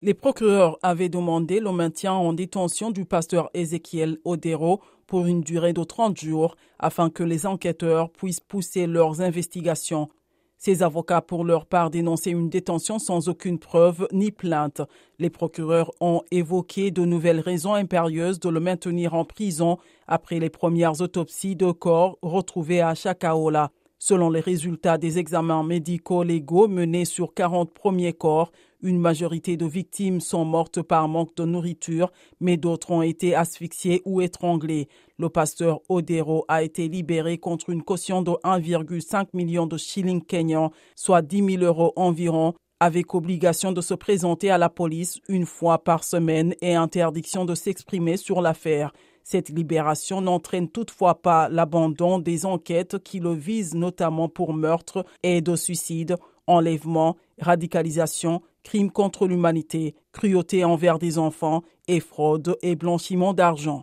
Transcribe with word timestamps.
Les 0.00 0.14
procureurs 0.14 0.78
avaient 0.82 1.08
demandé 1.08 1.58
le 1.58 1.72
maintien 1.72 2.12
en 2.12 2.32
détention 2.32 2.92
du 2.92 3.04
pasteur 3.04 3.50
Ézéchiel 3.52 4.18
Odero 4.24 4.80
pour 5.08 5.26
une 5.26 5.40
durée 5.40 5.72
de 5.72 5.82
30 5.82 6.16
jours 6.20 6.54
afin 6.78 7.10
que 7.10 7.24
les 7.24 7.46
enquêteurs 7.46 8.08
puissent 8.10 8.38
pousser 8.38 8.86
leurs 8.86 9.20
investigations. 9.22 10.08
Ces 10.56 10.84
avocats, 10.84 11.20
pour 11.20 11.44
leur 11.44 11.66
part, 11.66 11.90
dénonçaient 11.90 12.30
une 12.30 12.48
détention 12.48 13.00
sans 13.00 13.28
aucune 13.28 13.58
preuve 13.58 14.06
ni 14.12 14.30
plainte. 14.30 14.82
Les 15.18 15.30
procureurs 15.30 15.90
ont 16.00 16.22
évoqué 16.30 16.92
de 16.92 17.04
nouvelles 17.04 17.40
raisons 17.40 17.74
impérieuses 17.74 18.38
de 18.38 18.50
le 18.50 18.60
maintenir 18.60 19.14
en 19.14 19.24
prison 19.24 19.78
après 20.06 20.38
les 20.38 20.50
premières 20.50 21.00
autopsies 21.00 21.56
de 21.56 21.72
corps 21.72 22.18
retrouvées 22.22 22.82
à 22.82 22.94
Chakaola. 22.94 23.72
Selon 24.00 24.30
les 24.30 24.38
résultats 24.38 24.96
des 24.96 25.18
examens 25.18 25.64
médicaux 25.64 26.22
légaux 26.22 26.68
menés 26.68 27.04
sur 27.04 27.34
40 27.34 27.74
premiers 27.74 28.12
corps, 28.12 28.52
une 28.82 28.98
majorité 28.98 29.56
de 29.56 29.66
victimes 29.66 30.20
sont 30.20 30.44
mortes 30.44 30.82
par 30.82 31.08
manque 31.08 31.34
de 31.36 31.44
nourriture, 31.44 32.12
mais 32.40 32.56
d'autres 32.56 32.90
ont 32.90 33.02
été 33.02 33.34
asphyxiées 33.34 34.02
ou 34.04 34.20
étranglées. 34.20 34.88
Le 35.18 35.28
pasteur 35.28 35.80
Odero 35.88 36.44
a 36.48 36.62
été 36.62 36.88
libéré 36.88 37.38
contre 37.38 37.70
une 37.70 37.82
caution 37.82 38.22
de 38.22 38.32
1,5 38.44 39.28
million 39.32 39.66
de 39.66 39.76
shillings 39.76 40.24
kenyans, 40.24 40.70
soit 40.94 41.22
10 41.22 41.58
000 41.58 41.62
euros 41.64 41.92
environ, 41.96 42.54
avec 42.80 43.14
obligation 43.14 43.72
de 43.72 43.80
se 43.80 43.94
présenter 43.94 44.50
à 44.50 44.58
la 44.58 44.68
police 44.68 45.20
une 45.28 45.46
fois 45.46 45.82
par 45.82 46.04
semaine 46.04 46.54
et 46.60 46.74
interdiction 46.74 47.44
de 47.44 47.54
s'exprimer 47.54 48.16
sur 48.16 48.40
l'affaire. 48.40 48.92
Cette 49.24 49.50
libération 49.50 50.20
n'entraîne 50.20 50.68
toutefois 50.68 51.20
pas 51.20 51.48
l'abandon 51.48 52.18
des 52.18 52.46
enquêtes 52.46 52.98
qui 53.02 53.18
le 53.18 53.34
visent 53.34 53.74
notamment 53.74 54.28
pour 54.28 54.54
meurtre, 54.54 55.04
aide 55.22 55.48
au 55.48 55.56
suicide, 55.56 56.16
enlèvement, 56.46 57.16
radicalisation, 57.40 58.40
crimes 58.68 58.90
contre 58.90 59.26
l'humanité, 59.26 59.94
cruauté 60.12 60.62
envers 60.62 60.98
des 60.98 61.16
enfants 61.16 61.62
et 61.88 62.00
fraude 62.00 62.58
et 62.60 62.76
blanchiment 62.76 63.32
d'argent. 63.32 63.76